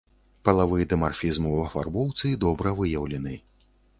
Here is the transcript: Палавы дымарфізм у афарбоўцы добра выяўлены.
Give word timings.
Палавы 0.47 0.79
дымарфізм 0.93 1.43
у 1.51 1.51
афарбоўцы 1.67 2.33
добра 2.47 2.75
выяўлены. 2.83 3.37